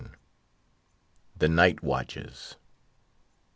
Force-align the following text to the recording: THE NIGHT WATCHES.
THE 1.37 1.47
NIGHT 1.47 1.83
WATCHES. 1.83 2.55